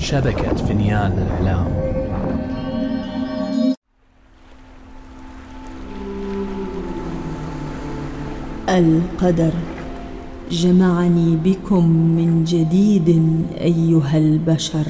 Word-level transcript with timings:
شبكة 0.00 0.54
فنيان 0.54 1.12
الإعلام 1.12 1.66
القدر. 8.68 9.52
جمعني 10.50 11.36
بكم 11.44 11.88
من 11.88 12.44
جديد 12.44 13.22
أيها 13.60 14.18
البشر. 14.18 14.86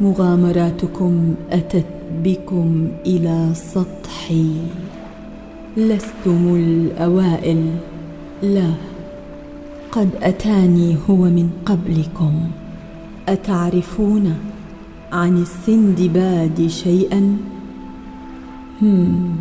مغامراتكم 0.00 1.34
أتت 1.50 1.86
بكم 2.24 2.88
إلى 3.06 3.50
سطحي. 3.54 4.50
لستم 5.76 6.54
الأوائل. 6.54 7.70
لا 8.42 8.70
قد 9.92 10.10
أتاني 10.22 10.96
هو 11.10 11.16
من 11.16 11.50
قبلكم. 11.66 12.65
أتعرفون 13.28 14.34
عن 15.12 15.42
السندباد 15.42 16.66
شيئا؟ 16.66 17.36
هم 18.82 19.36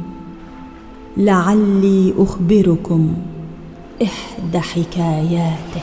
لعلي 1.17 2.13
أخبركم 2.17 3.13
إحدى 4.01 4.59
حكاياته. 4.59 5.81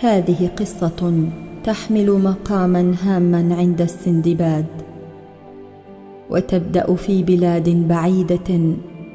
هذه 0.00 0.50
قصة 0.56 1.28
تحمل 1.64 2.10
مقاما 2.10 2.94
هاما 3.02 3.56
عند 3.58 3.80
السندباد 3.80 4.66
وتبدأ 6.30 6.94
في 6.94 7.22
بلاد 7.22 7.88
بعيدة 7.88 8.60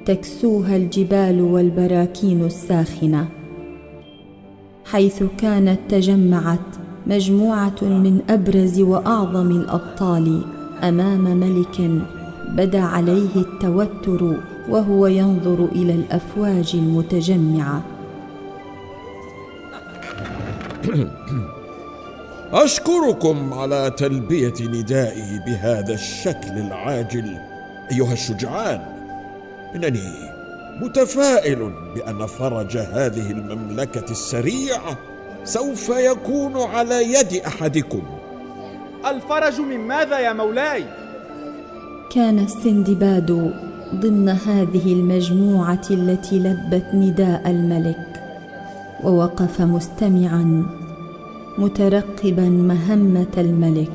تكسوها 0.05 0.75
الجبال 0.75 1.41
والبراكين 1.41 2.45
الساخنة 2.45 3.27
حيث 4.85 5.23
كانت 5.37 5.79
تجمعت 5.89 6.59
مجموعة 7.07 7.81
من 7.81 8.21
أبرز 8.29 8.79
وأعظم 8.79 9.51
الأبطال 9.51 10.41
أمام 10.83 11.23
ملك 11.23 12.01
بدا 12.47 12.81
عليه 12.81 13.35
التوتر 13.35 14.37
وهو 14.69 15.07
ينظر 15.07 15.65
إلى 15.71 15.93
الأفواج 15.93 16.71
المتجمعة. 16.73 17.83
أشكركم 22.63 23.53
على 23.53 23.91
تلبية 23.97 24.53
ندائي 24.61 25.39
بهذا 25.45 25.93
الشكل 25.93 26.51
العاجل 26.57 27.37
أيها 27.91 28.13
الشجعان. 28.13 28.92
إنني 29.75 30.33
متفائل 30.81 31.71
بأن 31.95 32.25
فرج 32.25 32.77
هذه 32.77 33.31
المملكة 33.31 34.11
السريع 34.11 34.81
سوف 35.43 35.89
يكون 35.89 36.57
على 36.57 37.13
يد 37.13 37.41
أحدكم. 37.47 38.01
الفرج 39.05 39.61
من 39.61 39.79
ماذا 39.79 40.19
يا 40.19 40.33
مولاي؟ 40.33 40.85
كان 42.11 42.39
السندباد 42.39 43.53
ضمن 43.95 44.29
هذه 44.29 44.93
المجموعة 44.93 45.81
التي 45.91 46.39
لبت 46.39 46.85
نداء 46.93 47.49
الملك 47.49 48.23
ووقف 49.03 49.61
مستمعا 49.61 50.65
مترقبا 51.57 52.49
مهمة 52.49 53.33
الملك. 53.37 53.91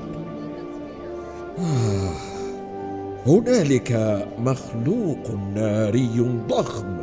آه. 1.58 2.27
هنالك 3.28 3.92
مخلوق 4.38 5.30
ناري 5.54 6.42
ضخم 6.48 6.96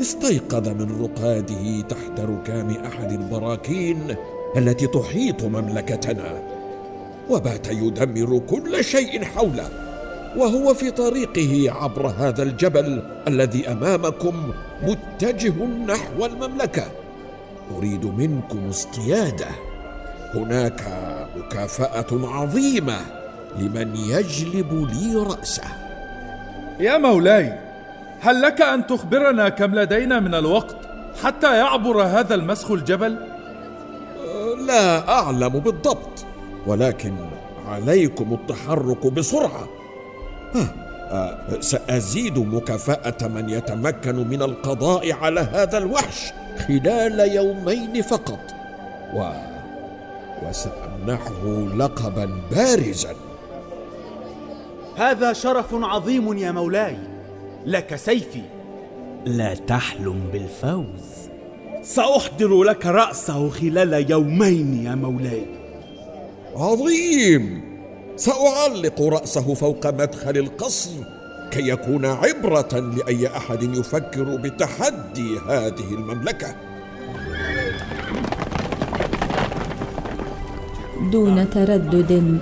استيقظ 0.00 0.68
من 0.68 1.02
رقاده 1.02 1.80
تحت 1.80 2.20
ركام 2.20 2.70
أحد 2.70 3.12
البراكين 3.12 4.16
التي 4.56 4.86
تحيط 4.86 5.44
مملكتنا 5.44 6.42
وبات 7.30 7.66
يدمر 7.68 8.38
كل 8.38 8.84
شيء 8.84 9.24
حوله 9.24 9.68
وهو 10.36 10.74
في 10.74 10.90
طريقه 10.90 11.72
عبر 11.82 12.06
هذا 12.06 12.42
الجبل 12.42 13.02
الذي 13.28 13.68
أمامكم 13.68 14.52
متجه 14.82 15.64
نحو 15.64 16.26
المملكة. 16.26 16.84
أريد 17.76 18.04
منكم 18.06 18.68
اصطياده 18.68 19.48
هناك 20.34 20.80
مكافأة 21.36 22.28
عظيمة. 22.28 23.21
لمن 23.58 23.96
يجلب 23.96 24.88
لي 24.92 25.14
رأسه. 25.14 25.64
يا 26.80 26.98
مولاي 26.98 27.58
هل 28.20 28.42
لك 28.42 28.60
أن 28.60 28.86
تخبرنا 28.86 29.48
كم 29.48 29.74
لدينا 29.74 30.20
من 30.20 30.34
الوقت 30.34 30.76
حتى 31.22 31.58
يعبر 31.58 32.02
هذا 32.02 32.34
المسخ 32.34 32.70
الجبل؟ 32.70 33.16
لا 34.66 35.08
أعلم 35.08 35.48
بالضبط 35.48 36.24
ولكن 36.66 37.14
عليكم 37.68 38.34
التحرك 38.34 39.06
بسرعة. 39.06 39.68
سأزيد 41.60 42.38
مكافأة 42.38 43.28
من 43.28 43.48
يتمكن 43.48 44.28
من 44.28 44.42
القضاء 44.42 45.12
على 45.12 45.40
هذا 45.40 45.78
الوحش 45.78 46.32
خلال 46.68 47.20
يومين 47.34 48.02
فقط. 48.02 48.40
و... 49.14 49.30
وسأمنحه 50.42 51.44
لقبا 51.76 52.30
بارزا. 52.50 53.14
هذا 54.96 55.32
شرف 55.32 55.74
عظيم 55.74 56.38
يا 56.38 56.52
مولاي. 56.52 56.96
لك 57.66 57.96
سيفي. 57.96 58.42
لا 59.26 59.54
تحلم 59.54 60.20
بالفوز. 60.32 61.12
سأحضر 61.82 62.62
لك 62.62 62.86
رأسه 62.86 63.48
خلال 63.48 64.10
يومين 64.10 64.84
يا 64.84 64.94
مولاي. 64.94 65.46
عظيم! 66.56 67.72
سأعلق 68.16 69.02
رأسه 69.02 69.54
فوق 69.54 69.86
مدخل 69.86 70.36
القصر 70.36 70.90
كي 71.50 71.68
يكون 71.68 72.06
عبرة 72.06 72.92
لأي 72.96 73.26
أحد 73.26 73.62
يفكر 73.62 74.36
بتحدي 74.36 75.38
هذه 75.48 75.94
المملكة. 75.94 76.54
دون 81.12 81.50
تردد 81.50 82.38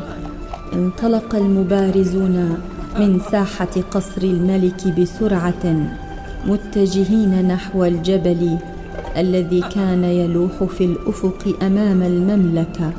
انطلق 0.72 1.34
المبارزون 1.34 2.58
من 2.98 3.20
ساحة 3.30 3.74
قصر 3.90 4.22
الملك 4.22 4.88
بسرعة 5.00 5.90
متجهين 6.46 7.48
نحو 7.48 7.84
الجبل 7.84 8.58
الذي 9.16 9.60
كان 9.60 10.04
يلوح 10.04 10.64
في 10.64 10.84
الأفق 10.84 11.54
أمام 11.62 12.02
المملكة. 12.02 12.92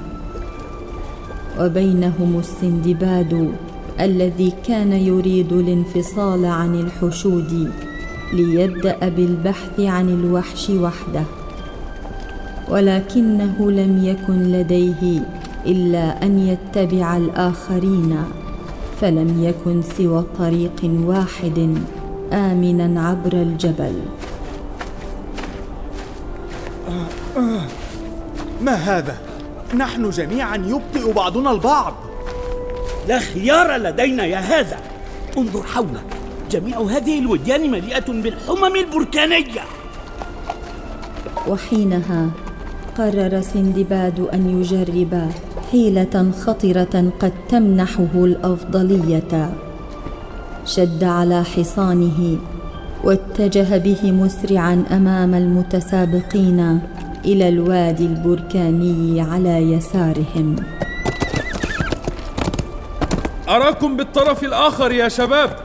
وبينهم 1.60 2.40
السندباد 2.40 3.52
الذي 4.00 4.54
كان 4.68 4.94
يريد 4.94 5.54
الانفصال 5.54 6.46
عن 6.46 6.76
الحشود 6.76 7.72
ليبدأ 8.34 9.10
بالبحث 9.10 9.80
عن 9.80 10.10
الوحش 10.10 10.70
وحده. 10.70 11.24
ولكنه 12.70 13.72
لم 13.72 14.06
يكن 14.06 14.52
لديه 14.52 15.24
إلا 15.66 16.24
أن 16.24 16.40
يتبع 16.40 17.18
الآخرين 17.18 18.24
فلم 19.02 19.44
يكن 19.44 19.82
سوى 19.82 20.26
طريق 20.40 20.80
واحد 20.84 21.78
امنا 22.34 23.08
عبر 23.08 23.34
الجبل. 23.34 23.96
ما 28.62 28.74
هذا؟ 28.74 29.18
نحن 29.76 30.10
جميعا 30.10 30.56
يبطئ 30.56 31.14
بعضنا 31.14 31.52
البعض. 31.52 31.94
لا 33.08 33.20
خيار 33.20 33.78
لدينا 33.78 34.26
يا 34.26 34.38
هذا. 34.38 34.78
انظر 35.38 35.64
حولك. 35.64 36.06
جميع 36.52 36.82
هذه 36.82 37.20
الوديان 37.20 37.72
مليئة 37.72 38.12
بالحمم 38.12 38.76
البركانية. 38.76 39.62
وحينها 41.48 42.30
قرر 42.98 43.42
سندباد 43.42 44.20
أن 44.20 44.62
يجرب 44.62 45.32
حيلة 45.72 46.32
خطرة 46.46 47.12
قد 47.20 47.34
تمنحه 47.50 48.14
الأفضلية. 48.16 49.54
شد 50.66 51.04
على 51.04 51.44
حصانه 51.44 52.38
واتجه 53.04 53.78
به 53.78 54.12
مسرعا 54.12 54.86
أمام 54.92 55.36
المتسابقين 55.36 56.80
إلى 57.26 57.50
الوادي 57.50 58.06
البركاني 58.06 59.22
على 59.22 59.72
يسارهم. 59.74 60.56
أراكم 63.50 63.98
بالطرف 63.98 64.44
الآخر 64.44 64.92
يا 64.92 65.10
شباب. 65.10 65.56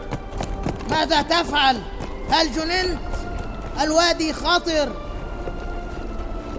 ماذا 0.91 1.23
تفعل؟ 1.23 1.77
هل 2.31 2.47
جننت؟ 2.47 2.99
الوادي 3.85 4.33
خطر 4.33 4.89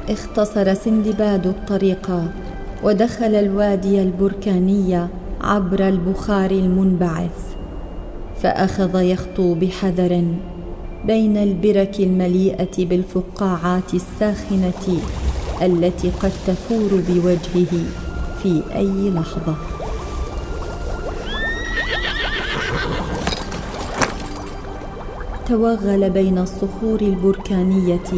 اختصر 0.09 0.73
سندباد 0.73 1.47
الطريق. 1.47 2.09
ودخل 2.83 3.35
الوادي 3.35 4.01
البركاني 4.01 5.07
عبر 5.41 5.88
البخار 5.88 6.51
المنبعث 6.51 7.56
فأخذ 8.41 9.01
يخطو 9.01 9.53
بحذر 9.53 10.24
بين 11.06 11.38
البرك 11.38 12.00
المليئة 12.00 12.85
بالفقاعات 12.85 13.94
الساخنة 13.94 15.00
التي 15.62 16.09
قد 16.09 16.31
تفور 16.47 17.01
بوجهه 17.09 17.85
في 18.44 18.62
أي 18.75 19.09
لحظة. 19.09 19.56
توغل 25.47 26.09
بين 26.09 26.38
الصخور 26.38 27.01
البركانية 27.01 28.09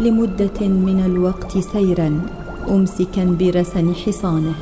لمدة 0.00 0.68
من 0.68 1.02
الوقت 1.06 1.58
سيرا. 1.58 2.43
أمسكا 2.70 3.24
برسن 3.24 3.94
حصانه 3.94 4.54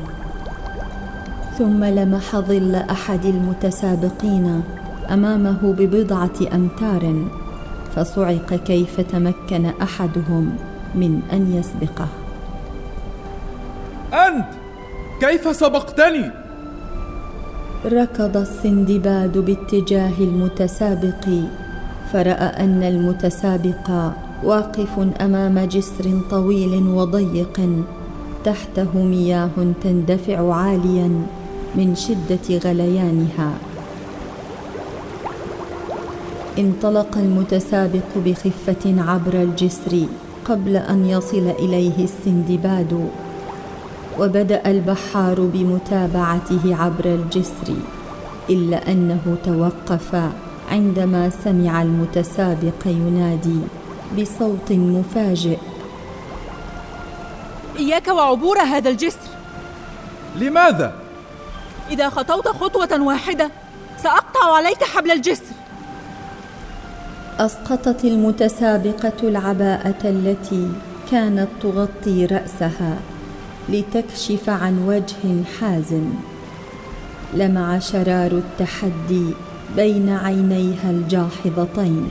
ثم 1.59 1.85
لمح 1.85 2.37
ظل 2.37 2.75
أحد 2.75 3.25
المتسابقين 3.25 4.63
أمامه 5.11 5.73
ببضعة 5.79 6.55
أمتار 6.55 7.25
فصعق 7.97 8.55
كيف 8.55 9.01
تمكن 9.01 9.67
أحدهم 9.67 10.57
من 10.95 11.21
أن 11.33 11.55
يسبقه. 11.55 12.09
أنت! 14.13 14.47
كيف 15.21 15.57
سبقتني؟ 15.57 16.31
ركض 17.85 18.37
السندباد 18.37 19.39
باتجاه 19.39 20.13
المتسابق 20.21 21.29
فرأى 22.13 22.65
أن 22.65 22.83
المتسابق 22.83 24.13
واقف 24.45 24.99
أمام 25.21 25.59
جسر 25.59 26.21
طويل 26.31 26.87
وضيق 26.87 27.61
تحته 28.45 28.91
مياه 28.95 29.57
تندفع 29.83 30.55
عاليا 30.55 31.11
من 31.75 31.95
شدة 31.95 32.59
غليانها. 32.65 33.51
انطلق 36.59 37.19
المتسابق 37.19 38.09
بخفة 38.25 38.85
عبر 39.03 39.35
الجسر 39.43 40.07
قبل 40.45 40.77
أن 40.77 41.07
يصل 41.07 41.47
إليه 41.59 42.05
السندباد 42.05 43.09
وبدأ 44.21 44.71
البحار 44.71 45.41
بمتابعته 45.55 46.77
عبر 46.77 47.05
الجسر 47.05 47.69
إلا 48.51 48.93
أنه 48.93 49.37
توقف 49.45 50.11
عندما 50.71 51.31
سمع 51.31 51.83
المتسابق 51.83 52.87
ينادي. 52.87 53.61
بصوت 54.19 54.73
مفاجئ. 54.73 55.59
إياك 57.79 58.09
وعبور 58.09 58.59
هذا 58.59 58.91
الجسر. 58.91 59.29
لماذا؟ 60.37 60.95
إذا 61.91 62.09
خطوت 62.09 62.49
خطوة 62.49 63.03
واحدة 63.03 63.51
سأقطع 64.03 64.55
عليك 64.57 64.85
حبل 64.85 65.11
الجسر. 65.11 65.55
أسقطت 67.39 68.05
المتسابقة 68.05 69.29
العباءة 69.29 70.03
التي 70.05 70.69
كانت 71.11 71.49
تغطي 71.63 72.27
رأسها 72.27 72.97
لتكشف 73.69 74.49
عن 74.49 74.85
وجه 74.87 75.45
حازم. 75.61 76.13
لمع 77.35 77.79
شرار 77.79 78.33
التحدي 78.33 79.27
بين 79.77 80.09
عينيها 80.09 80.91
الجاحظتين. 80.91 82.09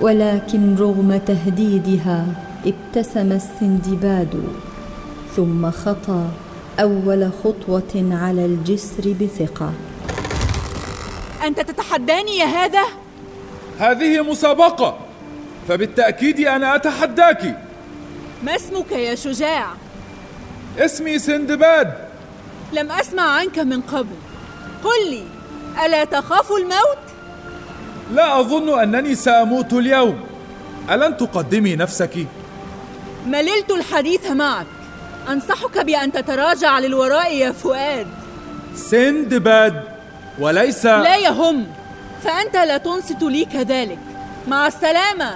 ولكن 0.00 0.76
رغم 0.76 1.20
تهديدها 1.26 2.26
ابتسم 2.66 3.32
السندباد 3.32 4.42
ثم 5.36 5.70
خطى 5.70 6.26
أول 6.80 7.30
خطوة 7.44 8.08
على 8.10 8.44
الجسر 8.44 9.14
بثقة. 9.20 9.72
أنت 11.44 11.60
تتحداني 11.60 12.38
يا 12.38 12.44
هذا؟ 12.44 12.84
هذه 13.78 14.22
مسابقة 14.22 14.98
فبالتأكيد 15.68 16.40
أنا 16.40 16.74
أتحداك. 16.74 17.58
ما 18.42 18.56
اسمك 18.56 18.92
يا 18.92 19.14
شجاع؟ 19.14 19.66
اسمي 20.78 21.18
سندباد. 21.18 21.92
لم 22.72 22.92
أسمع 22.92 23.22
عنك 23.22 23.58
من 23.58 23.80
قبل. 23.80 24.16
قل 24.84 25.10
لي 25.10 25.24
ألا 25.86 26.04
تخاف 26.04 26.52
الموت؟ 26.52 27.07
لا 28.12 28.40
أظن 28.40 28.80
أنني 28.80 29.14
سأموت 29.14 29.72
اليوم. 29.72 30.20
ألن 30.90 31.16
تقدمي 31.16 31.76
نفسك؟ 31.76 32.26
مللت 33.26 33.70
الحديث 33.70 34.30
معك. 34.30 34.66
أنصحك 35.28 35.78
بأن 35.78 36.12
تتراجع 36.12 36.78
للوراء 36.78 37.34
يا 37.34 37.52
فؤاد. 37.52 38.06
سندباد 38.76 39.82
وليس 40.38 40.86
لا 40.86 41.16
يهم 41.16 41.66
فأنت 42.24 42.56
لا 42.56 42.76
تنصت 42.76 43.22
لي 43.22 43.44
كذلك. 43.44 43.98
مع 44.48 44.66
السلامة. 44.66 45.34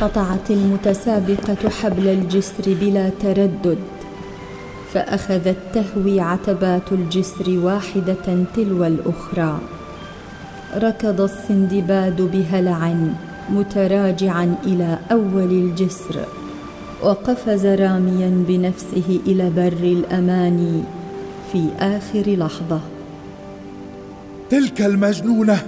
قطعت 0.00 0.50
المتسابقة 0.50 1.70
حبل 1.82 2.08
الجسر 2.08 2.64
بلا 2.66 3.10
تردد. 3.22 3.78
فاخذت 4.94 5.56
تهوي 5.74 6.20
عتبات 6.20 6.92
الجسر 6.92 7.58
واحدة 7.58 8.44
تلو 8.56 8.84
الأخرى. 8.84 9.58
ركض 10.76 11.20
السندباد 11.20 12.22
بهلع 12.22 12.94
متراجعا 13.50 14.54
إلى 14.66 14.98
أول 15.12 15.50
الجسر 15.52 16.16
وقفز 17.02 17.66
راميا 17.66 18.44
بنفسه 18.48 19.20
إلى 19.26 19.50
بر 19.50 19.82
الأمان 19.82 20.84
في 21.52 21.66
آخر 21.80 22.30
لحظة. 22.36 22.80
تلك 24.50 24.82
المجنونة! 24.82 25.58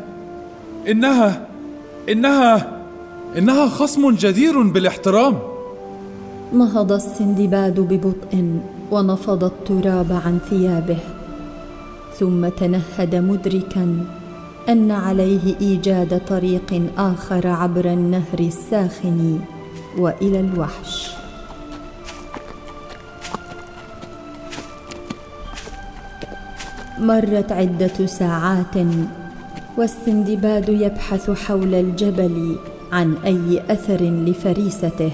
إنها 0.89 1.47
إنها 2.09 2.83
إنها 3.39 3.69
خصم 3.69 4.11
جدير 4.11 4.63
بالاحترام! 4.63 5.39
نهض 6.53 6.93
السندباد 6.93 7.81
ببطء 7.81 8.61
ونفض 8.91 9.45
التراب 9.45 10.13
عن 10.13 10.39
ثيابه 10.51 10.99
ثم 12.19 12.49
تنهد 12.49 13.15
مدركا 13.15 14.05
أن 14.69 14.91
عليه 14.91 15.61
إيجاد 15.61 16.21
طريق 16.27 16.83
آخر 16.99 17.47
عبر 17.47 17.85
النهر 17.85 18.39
الساخن 18.41 19.41
وإلى 19.99 20.41
الوحش. 20.41 21.11
مرت 26.99 27.53
عدة 27.53 28.07
ساعات 28.07 28.77
والسندباد 29.79 30.69
يبحث 30.69 31.31
حول 31.31 31.75
الجبل 31.75 32.57
عن 32.93 33.15
أي 33.25 33.63
أثر 33.71 34.01
لفريسته. 34.03 35.13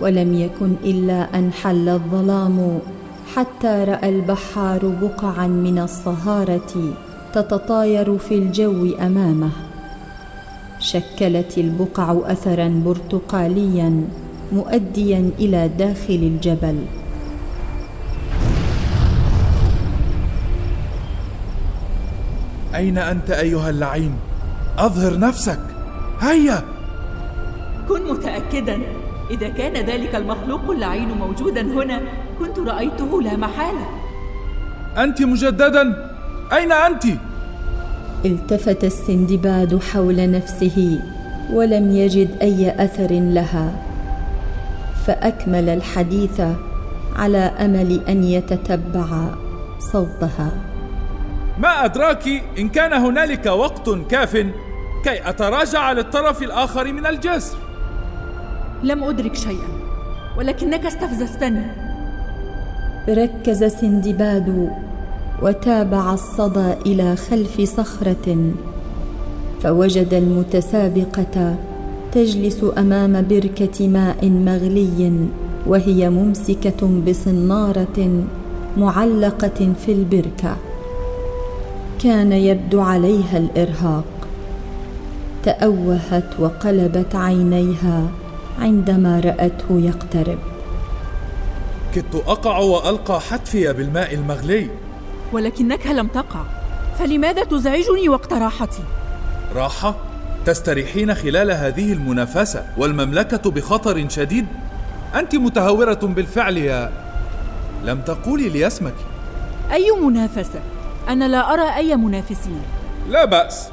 ولم 0.00 0.34
يكن 0.34 0.74
إلا 0.84 1.38
أن 1.38 1.52
حل 1.52 1.88
الظلام 1.88 2.78
حتى 3.34 3.84
رأى 3.88 4.08
البحار 4.08 4.92
بقعا 5.02 5.46
من 5.46 5.78
الصهارة 5.78 6.94
تتطاير 7.34 8.18
في 8.18 8.34
الجو 8.34 8.94
أمامه. 9.00 9.50
شكلت 10.78 11.58
البقع 11.58 12.16
اثرا 12.24 12.68
برتقاليا 12.84 14.04
مؤديا 14.52 15.30
إلى 15.38 15.68
داخل 15.68 16.20
الجبل. 16.32 16.78
أين 22.74 22.98
أنت 22.98 23.30
أيها 23.30 23.70
اللعين؟ 23.70 24.12
أظهر 24.78 25.18
نفسك. 25.18 25.60
هيا! 26.20 26.62
كن 27.88 28.02
متاكدا. 28.12 28.78
إذا 29.32 29.48
كان 29.48 29.86
ذلك 29.86 30.14
المخلوق 30.14 30.70
اللعين 30.70 31.08
موجودا 31.08 31.62
هنا 31.62 32.00
كنت 32.38 32.58
رأيته 32.58 33.22
لا 33.22 33.36
محالة. 33.36 33.86
أنت 34.98 35.22
مجددا؟ 35.22 36.12
أين 36.52 36.72
أنت؟ 36.72 37.04
التفت 38.24 38.84
السندباد 38.84 39.80
حول 39.92 40.30
نفسه 40.30 41.00
ولم 41.52 41.96
يجد 41.96 42.38
أي 42.42 42.84
أثر 42.84 43.08
لها 43.10 43.72
فأكمل 45.06 45.68
الحديث 45.68 46.40
على 47.16 47.38
أمل 47.38 48.00
أن 48.08 48.24
يتتبع 48.24 49.26
صوتها. 49.92 50.50
ما 51.58 51.84
أدراك 51.84 52.28
إن 52.58 52.68
كان 52.68 52.92
هنالك 52.92 53.46
وقت 53.46 53.90
كاف 54.10 54.36
كي 55.04 55.28
أتراجع 55.28 55.92
للطرف 55.92 56.42
الآخر 56.42 56.92
من 56.92 57.06
الجسر. 57.06 57.56
لم 58.82 59.04
أدرك 59.04 59.34
شيئا 59.34 59.68
ولكنك 60.38 60.86
استفززتني. 60.86 61.66
ركز 63.08 63.64
سندباد 63.64 64.70
وتابع 65.42 66.14
الصدى 66.14 66.72
إلى 66.86 67.16
خلف 67.16 67.60
صخرة 67.60 68.52
فوجد 69.62 70.14
المتسابقة 70.14 71.56
تجلس 72.12 72.64
أمام 72.78 73.26
بركة 73.30 73.88
ماء 73.88 74.28
مغلي 74.28 75.28
وهي 75.66 76.10
ممسكة 76.10 77.02
بصنارة 77.08 78.24
معلقة 78.76 79.72
في 79.86 79.92
البركة. 79.92 80.56
كان 82.02 82.32
يبدو 82.32 82.80
عليها 82.80 83.38
الإرهاق. 83.38 84.04
تأوهت 85.42 86.40
وقلبت 86.40 87.14
عينيها. 87.14 88.10
عندما 88.58 89.20
رأته 89.20 89.80
يقترب. 89.80 90.38
كدت 91.94 92.14
أقع 92.14 92.58
وألقى 92.58 93.20
حتفي 93.20 93.72
بالماء 93.72 94.14
المغلي. 94.14 94.70
ولكنك 95.32 95.86
لم 95.86 96.06
تقع. 96.06 96.44
فلماذا 96.98 97.44
تزعجني 97.44 98.08
وقت 98.08 98.32
راحتي؟ 98.32 98.82
راحة 99.54 99.94
تستريحين 100.44 101.14
خلال 101.14 101.50
هذه 101.50 101.92
المنافسة 101.92 102.66
والمملكة 102.76 103.50
بخطر 103.50 104.08
شديد. 104.08 104.46
أنت 105.14 105.34
متهورة 105.34 106.00
بالفعل 106.02 106.56
يا 106.56 106.92
لم 107.84 108.00
تقولي 108.00 108.48
لي 108.48 108.66
اسمك. 108.66 108.94
أي 109.72 109.90
منافسة؟ 110.02 110.60
أنا 111.08 111.28
لا 111.28 111.52
أرى 111.52 111.76
أي 111.76 111.96
منافسين. 111.96 112.62
لا 113.08 113.24
بأس. 113.24 113.68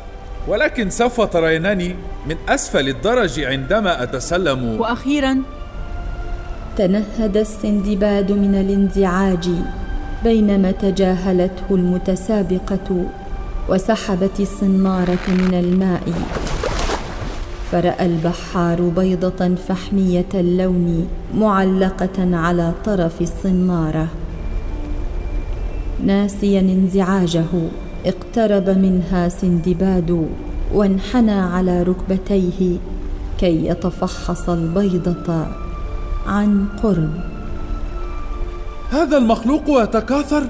ولكن 0.49 0.89
سوف 0.89 1.21
ترينني 1.21 1.95
من 2.29 2.35
أسفل 2.49 2.89
الدرج 2.89 3.39
عندما 3.39 4.03
أتسلم. 4.03 4.79
وأخيرا 4.79 5.41
تنهد 6.77 7.37
السندباد 7.37 8.31
من 8.31 8.55
الانزعاج 8.55 9.49
بينما 10.23 10.71
تجاهلته 10.71 11.67
المتسابقة 11.71 13.05
وسحبت 13.69 14.39
الصناره 14.39 15.27
من 15.27 15.53
الماء. 15.53 16.13
فرأى 17.71 18.05
البحار 18.05 18.81
بيضة 18.81 19.55
فحمية 19.55 20.31
اللون 20.33 21.07
معلقة 21.33 22.35
على 22.37 22.73
طرف 22.85 23.21
الصناره 23.21 24.07
ناسيا 26.05 26.59
انزعاجه. 26.59 27.45
اقترب 28.05 28.69
منها 28.69 29.29
سندباد 29.29 30.27
وانحنى 30.73 31.31
على 31.31 31.83
ركبتيه 31.83 32.77
كي 33.39 33.67
يتفحص 33.67 34.49
البيضة 34.49 35.47
عن 36.27 36.65
قرب. 36.83 37.13
هذا 38.91 39.17
المخلوق 39.17 39.63
يتكاثر 39.67 40.43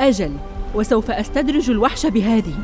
أجل 0.00 0.32
وسوف 0.74 1.10
أستدرج 1.10 1.70
الوحش 1.70 2.06
بهذه. 2.06 2.54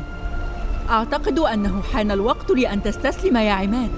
أعتقد 0.89 1.39
أنه 1.39 1.81
حان 1.81 2.11
الوقت 2.11 2.51
لأن 2.51 2.83
تستسلم 2.83 3.37
يا 3.37 3.51
عماد. 3.51 3.89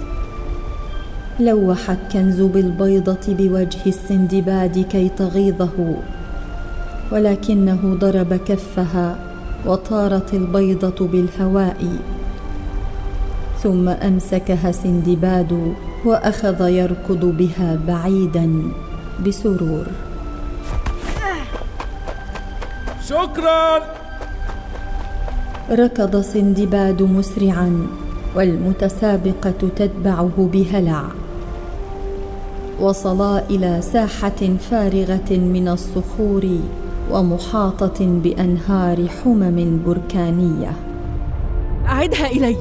لوح 1.39 1.89
الكنز 1.89 2.41
بالبيضة 2.41 3.27
بوجه 3.27 3.85
السندباد 3.87 4.79
كي 4.91 5.09
تغيظه 5.09 5.95
ولكنه 7.11 7.97
ضرب 7.99 8.33
كفها 8.33 9.30
وطارت 9.65 10.33
البيضة 10.33 11.07
بالهواء. 11.07 11.81
ثم 13.63 13.89
أمسكها 13.89 14.71
سندباد 14.71 15.73
وأخذ 16.05 16.69
يركض 16.69 17.25
بها 17.25 17.79
بعيدا 17.87 18.63
بسرور. 19.27 19.85
شكرا. 23.05 23.79
ركض 25.71 26.21
سندباد 26.21 27.01
مسرعا 27.01 27.87
والمتسابقة 28.35 29.53
تتبعه 29.77 30.49
بهلع. 30.53 31.03
وصلا 32.81 33.43
إلى 33.49 33.81
ساحة 33.81 34.41
فارغة 34.71 35.31
من 35.31 35.67
الصخور 35.67 36.59
ومحاطة 37.11 38.05
بأنهار 38.23 39.07
حمم 39.07 39.79
بركانية. 39.85 40.71
أعدها 41.85 42.27
إلي. 42.27 42.57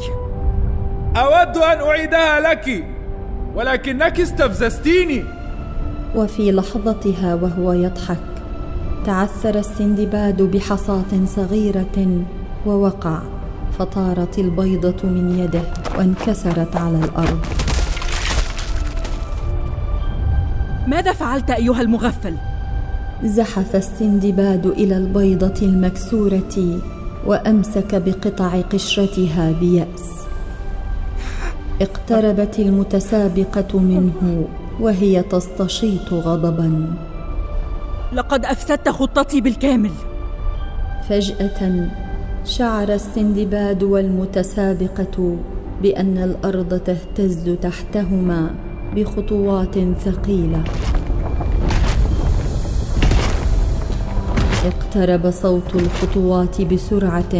أود 1.17 1.57
أن 1.57 1.81
أعيدها 1.81 2.41
لك 2.41 2.85
ولكنك 3.55 4.21
استفززتيني. 4.21 5.25
وفي 6.17 6.53
لحظتها 6.53 7.35
وهو 7.35 7.73
يضحك 7.73 8.19
تعثر 9.05 9.59
السندباد 9.59 10.43
بحصاة 10.43 11.25
صغيرة 11.27 12.25
ووقع 12.67 13.19
فطارت 13.79 14.39
البيضة 14.39 15.09
من 15.09 15.39
يده 15.39 15.63
وانكسرت 15.99 16.77
على 16.77 16.99
الأرض. 16.99 17.47
ماذا 20.87 21.13
فعلت 21.13 21.51
أيها 21.51 21.81
المغفل؟ 21.81 22.37
زحف 23.25 23.77
السندباد 23.77 24.67
إلى 24.67 24.97
البيضة 24.97 25.63
المكسورة 25.63 26.81
وأمسك 27.27 27.95
بقطع 27.95 28.61
قشرتها 28.61 29.53
بيأس. 29.53 30.11
اقتربت 31.83 32.59
المتسابقة 32.59 33.79
منه 33.79 34.49
وهي 34.81 35.23
تستشيط 35.23 36.13
غضبا. 36.13 36.95
لقد 38.13 38.45
أفسدت 38.45 38.89
خطتي 38.89 39.41
بالكامل. 39.41 39.91
فجأة 41.09 41.89
شعر 42.45 42.93
السندباد 42.93 43.83
والمتسابقة 43.83 45.37
بأن 45.83 46.19
الأرض 46.19 46.81
تهتز 46.81 47.57
تحتهما 47.63 48.51
بخطوات 48.97 49.75
ثقيلة. 50.05 50.65
اقترب 54.65 55.31
صوت 55.31 55.75
الخطوات 55.75 56.61
بسرعة 56.61 57.35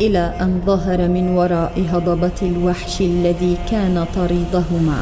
إلى 0.00 0.18
أن 0.40 0.60
ظهر 0.66 1.08
من 1.08 1.28
وراء 1.28 1.84
هضبة 1.92 2.38
الوحش 2.42 3.00
الذي 3.00 3.56
كان 3.70 4.06
طريدهما. 4.14 5.00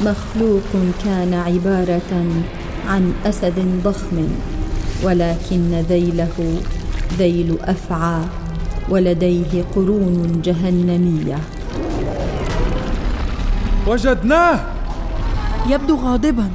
مخلوق 0.00 0.72
كان 1.04 1.34
عبارة 1.34 2.12
عن 2.88 3.12
أسد 3.26 3.82
ضخم 3.84 4.28
ولكن 5.04 5.74
ذيله 5.88 6.60
ذيل 7.18 7.58
أفعى 7.64 8.20
ولديه 8.88 9.64
قرون 9.74 10.42
جهنمية. 10.44 11.59
وجدناه. 13.86 14.60
يبدو 15.70 15.96
غاضبا. 15.96 16.50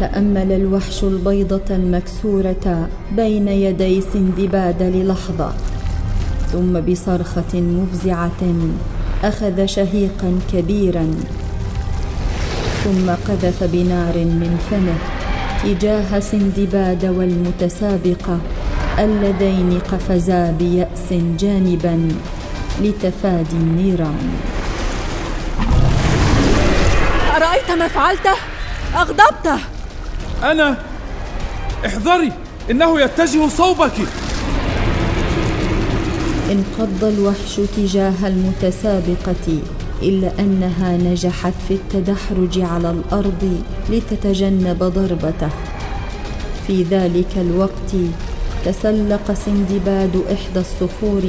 تأمل 0.00 0.52
الوحش 0.52 1.04
البيضة 1.04 1.68
المكسورة 1.70 2.88
بين 3.16 3.48
يدي 3.48 4.00
سندباد 4.00 4.82
للحظة 4.82 5.52
ثم 6.52 6.80
بصرخة 6.80 7.54
مفزعة 7.54 8.42
أخذ 9.24 9.66
شهيقا 9.66 10.38
كبيرا 10.52 11.10
ثم 12.84 13.10
قذف 13.10 13.64
بنار 13.72 14.16
من 14.18 14.58
فمه 14.70 14.98
تجاه 15.64 16.20
سندباد 16.20 17.04
والمتسابقه 17.04 18.38
اللذين 18.98 19.78
قفزا 19.92 20.50
بيأس 20.50 21.12
جانبا 21.38 22.08
لتفادي 22.82 23.56
النيران. 23.56 24.59
أرأيت 27.36 27.70
ما 27.70 27.88
فعلته 27.88 28.34
اغضبته 28.96 29.58
أنا. 30.42 30.76
احذري 31.86 32.32
إنه 32.70 33.00
يتجه 33.00 33.48
صوبك. 33.48 33.92
انقض 36.50 37.04
الوحش 37.04 37.60
تجاه 37.76 38.14
المتسابقة 38.24 39.58
إلا 40.02 40.30
أنها 40.38 40.96
نجحت 40.96 41.52
في 41.68 41.74
التدحرج 41.74 42.60
على 42.60 42.90
الأرض 42.90 43.62
لتتجنب 43.90 44.78
ضربته. 44.78 45.50
في 46.66 46.82
ذلك 46.82 47.32
الوقت 47.36 47.92
تسلق 48.64 49.32
سندباد 49.46 50.24
إحدى 50.32 50.60
الصخور 50.60 51.22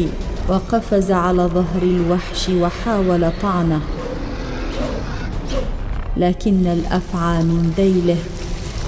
وقفز 0.50 1.12
على 1.12 1.42
ظهر 1.42 1.84
الوحش 1.84 2.50
وحاول 2.50 3.32
طعنه. 3.42 3.82
لكن 6.18 6.68
الأفعى 6.68 7.44
من 7.44 7.74
ذيله 7.78 8.18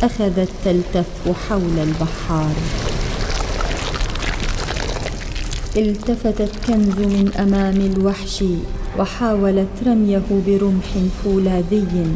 اخذت 0.04 0.50
تلتف 0.66 1.38
حول 1.50 1.80
البحار. 1.80 2.54
التفتت 5.78 6.52
كنز 6.68 7.00
من 7.00 7.32
أمام 7.40 7.82
الوحش 7.82 8.44
وحاولت 9.00 9.68
رميه 9.88 10.22
برمح 10.30 10.86
فولاذي 11.24 12.08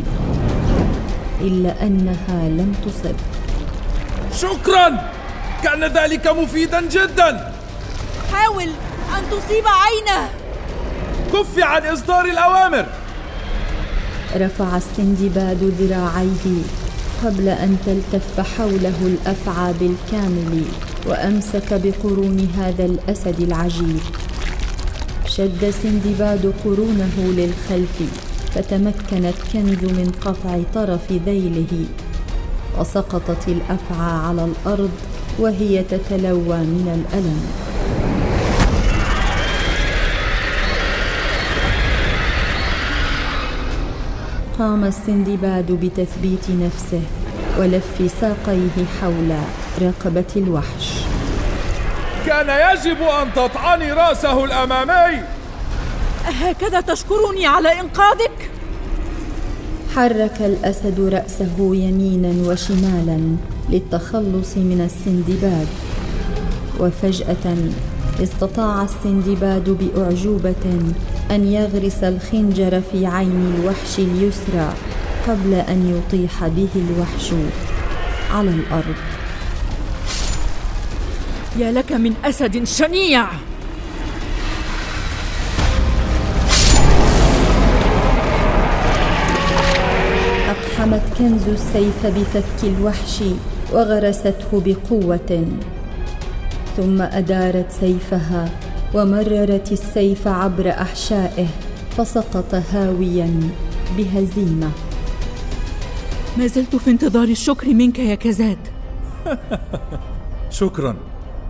إلا 1.42 1.84
أنها 1.84 2.50
لم 2.50 2.74
تصب. 2.86 3.16
شكرا! 4.42 5.12
كان 5.64 5.84
ذلك 5.84 6.28
مفيدا 6.28 6.82
جدا! 6.82 7.54
حاول 8.34 8.70
أن 9.18 9.24
تصيب 9.32 9.64
عينه! 9.68 10.30
كفي 11.34 11.64
عن 11.64 11.86
إصدار 11.86 12.26
الأوامر! 12.26 12.86
رفع 14.36 14.78
السندباد 14.78 15.64
ذراعيه 15.80 16.46
قبل 17.24 17.50
أن 17.50 17.78
تلتف 17.86 18.40
حوله 18.40 18.96
الأفعى 19.02 19.74
بالكامل 19.80 20.64
وأمسك 21.06 21.74
بقرون 21.74 22.50
هذا 22.58 22.86
الأسد 22.86 23.40
العجيب. 23.40 24.00
شد 25.26 25.70
سندباد 25.84 26.54
قرونه 26.66 27.16
للخلف 27.18 27.98
فتمكنت 28.54 29.36
كنز 29.54 29.84
من 29.84 30.12
قطع 30.22 30.60
طرف 30.74 31.12
ذيله. 31.12 31.86
وسقطت 32.80 33.48
الأفعى 33.48 34.12
على 34.28 34.46
الأرض 34.46 34.92
وهي 35.40 35.84
تتلوى 35.84 36.58
من 36.58 36.88
الألم. 36.98 37.67
قام 44.60 44.84
السندباد 44.84 45.72
بتثبيت 45.72 46.50
نفسه 46.50 47.02
ولف 47.60 48.12
ساقيه 48.22 48.86
حول 49.02 49.32
رقبة 49.82 50.26
الوحش. 50.36 51.02
كان 52.26 52.50
يجب 52.50 52.98
أن 53.02 53.34
تطعني 53.36 53.92
رأسه 53.92 54.46
الأمامي. 54.46 55.24
هكذا 56.26 56.82
تشكرني 56.82 57.48
على 57.48 57.80
إنقاذك؟ 57.80 58.50
حرك 59.96 60.42
الأسد 60.42 61.00
رأسه 61.00 61.76
يمينا 61.76 62.50
وشمالا 62.50 63.20
للتخلص 63.70 64.58
من 64.58 64.82
السندباد. 64.86 65.68
وفجأة 66.80 67.56
استطاع 68.24 68.84
السندباد 68.84 69.70
بأعجوبة 69.70 70.94
أن 71.32 71.48
يغرس 71.48 72.04
الخنجر 72.04 72.82
في 72.92 73.06
عين 73.08 73.56
الوحش 73.56 74.00
اليسرى 74.00 74.74
قبل 75.28 75.54
أن 75.54 75.80
يطيح 75.98 76.48
به 76.48 76.70
الوحش 76.76 77.34
على 78.34 78.50
الأرض. 78.50 78.96
يا 81.60 81.72
لك 81.72 81.92
من 81.92 82.14
أسد 82.26 82.64
شنيع! 82.64 83.28
أقحمت 90.50 91.02
كنز 91.18 91.48
السيف 91.48 92.06
بفك 92.06 92.64
الوحش 92.64 93.24
وغرسته 93.74 94.64
بقوة 94.66 95.48
ثم 96.78 97.02
أدارت 97.02 97.72
سيفها 97.80 98.50
ومررت 98.98 99.72
السيف 99.72 100.28
عبر 100.28 100.70
أحشائه 100.70 101.48
فسقط 101.98 102.56
هاويا 102.56 103.40
بهزيمة. 103.98 104.72
ما 106.38 106.48
زلت 106.48 106.76
في 106.76 106.90
انتظار 106.90 107.28
الشكر 107.28 107.68
منك 107.68 108.00
يا 108.00 108.16
كزاد. 108.16 108.58
شكرا. 110.50 110.96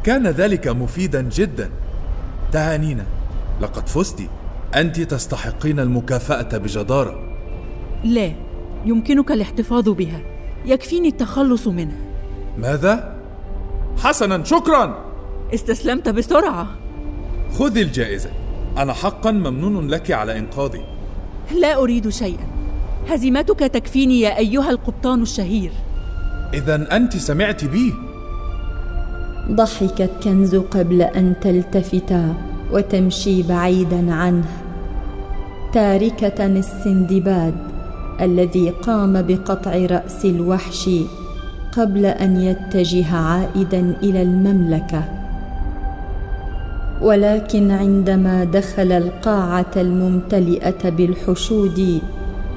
كان 0.04 0.27
ذلك 0.27 0.68
مفيدا 0.68 1.22
جدا. 1.22 1.70
تهانينا 2.51 3.06
لقد 3.62 3.89
فزت. 3.89 4.30
أنت 4.75 5.00
تستحقين 5.00 5.80
المكافأة 5.80 6.58
بجدارة. 6.58 7.38
لا 8.04 8.32
يمكنك 8.86 9.32
الاحتفاظ 9.32 9.89
بها. 9.89 10.22
يكفيني 10.66 11.08
التخلص 11.08 11.68
منها. 11.68 11.98
ماذا؟ 12.58 13.18
حسنا 13.98 14.44
شكرا. 14.44 15.06
استسلمت 15.54 16.10
بسرعة. 16.10 16.87
خذي 17.54 17.82
الجائزة. 17.82 18.30
أنا 18.77 18.94
حقا 18.94 19.32
ممنون 19.32 19.88
لك 19.88 20.12
على 20.12 20.39
إنقاذي. 20.39 20.82
لا 21.60 21.77
أريد 21.77 22.10
شيئا. 22.10 22.48
هزيمتك 23.10 23.60
تكفيني 23.60 24.20
يا 24.20 24.38
أيها 24.38 24.70
القبطان 24.70 25.22
الشهير. 25.22 25.72
اذا 26.53 26.96
أنت 26.96 27.18
سمعت 27.18 27.66
بي. 27.66 27.94
ضحكت 29.51 30.12
كنز 30.24 30.55
قبل 30.55 31.01
أن 31.01 31.36
تلتفت 31.42 32.16
وتمشي 32.72 33.44
بعيدا 33.44 34.14
عنه. 34.14 34.46
تاركة 35.74 36.46
السندباد 36.46 37.55
الذي 38.22 38.70
قام 38.70 39.22
بقطع 39.22 39.75
رأس 39.75 40.25
الوحش 40.25 40.90
قبل 41.77 42.05
أن 42.05 42.42
يتجه 42.42 43.16
عائدا 43.16 43.98
إلى 44.03 44.22
المملكة. 44.22 45.17
ولكن 47.01 47.72
عندما 47.72 48.44
دخل 48.44 48.92
القاعة 48.92 49.72
الممتلئة 49.77 50.90
بالحشود 50.90 52.01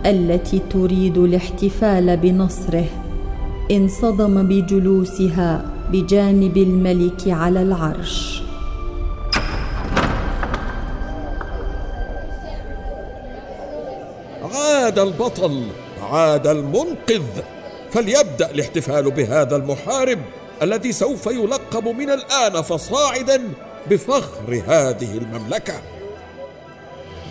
التي 0.07 0.59
تريد 0.71 1.19
الاحتفال 1.19 2.17
بنصره 2.17 2.87
انصدم 3.71 4.49
بجلوسها 4.49 5.65
بجانب 5.93 6.57
الملك 6.57 7.29
على 7.29 7.63
العرش. 7.63 8.43
عاد 14.43 14.99
البطل 14.99 15.63
عاد 16.03 16.47
المنقذ. 16.47 17.23
فليبدأ 17.91 18.51
الاحتفال 18.51 19.11
بهذا 19.11 19.57
المحارب 19.57 20.19
الذي 20.63 20.93
سوف 20.93 21.27
يلقب 21.27 21.89
من 21.89 22.11
الآن 22.11 22.63
فصاعدا 22.63 23.43
بفخر 23.91 24.63
هذه 24.67 25.19
المملكة. 25.19 25.75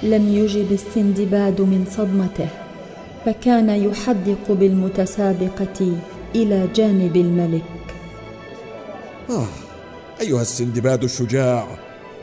لم 0.03 0.35
يجب 0.35 0.71
السندباد 0.71 1.61
من 1.61 1.85
صدمته 1.91 2.47
فكان 3.25 3.69
يحدق 3.69 4.51
بالمتسابقة 4.51 5.97
إلى 6.35 6.67
جانب 6.75 7.15
الملك. 7.15 7.63
آه 9.29 9.47
أيها 10.21 10.41
السندباد 10.41 11.03
الشجاع 11.03 11.67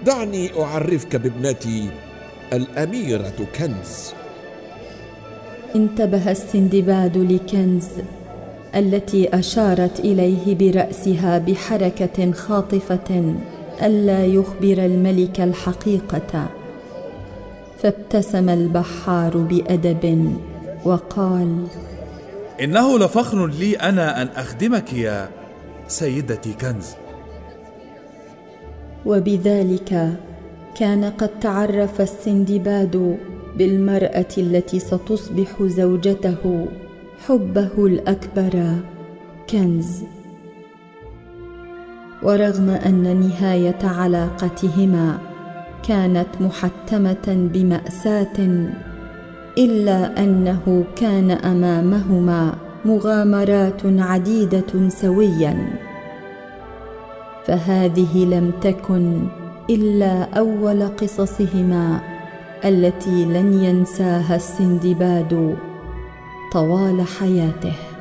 دعني 0.06 0.62
أعرفك 0.62 1.16
بابنتي 1.16 1.90
الأميرة 2.52 3.46
كنز. 3.58 4.12
انتبه 5.76 6.30
السندباد 6.30 7.16
لكنز 7.16 7.88
التي 8.74 9.38
أشارت 9.38 10.00
إليه 10.00 10.54
برأسها 10.54 11.38
بحركة 11.38 12.32
خاطفة. 12.32 13.34
ألا 13.82 14.24
يخبر 14.24 14.84
الملك 14.84 15.40
الحقيقة. 15.40 16.48
فابتسم 17.78 18.48
البحار 18.48 19.36
بأدب 19.36 20.36
وقال 20.84 21.66
إنه 22.60 22.98
لفخر 22.98 23.46
لي 23.46 23.74
أنا 23.74 24.22
أن 24.22 24.28
أخدمك 24.28 24.92
يا 24.92 25.28
سيدتي 25.88 26.52
كنز. 26.52 26.94
وبذلك 29.06 30.12
كان 30.78 31.04
قد 31.04 31.40
تعرف 31.40 32.00
السندباد 32.00 33.18
بالمرأة 33.56 34.32
التي 34.38 34.78
ستصبح 34.78 35.62
زوجته 35.62 36.66
حبه 37.26 37.86
الأكبر 37.86 38.74
كنز. 39.50 40.02
ورغم 42.22 42.70
أن 42.70 43.20
نهاية 43.20 43.78
علاقتهما 43.84 45.18
كانت 45.82 46.28
محتمة 46.40 47.50
بمأساة 47.52 48.66
إلا 49.58 50.24
أنه 50.24 50.84
كان 50.96 51.30
أمامهما 51.30 52.54
مغامرات 52.84 53.80
عديدة 53.84 54.88
سويا. 54.88 55.56
فهذه 57.46 58.24
لم 58.24 58.52
تكن 58.60 59.26
إلا 59.70 60.38
أول 60.38 60.88
قصصهما 60.88 62.00
التي 62.64 63.24
لن 63.24 63.64
ينساها 63.64 64.36
السندباد 64.36 65.56
طوال 66.52 67.02
حياته. 67.20 67.95